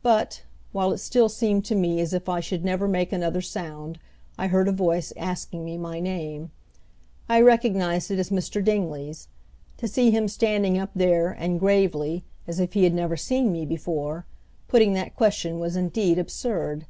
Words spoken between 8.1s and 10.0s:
it as Mr. Dingley's. To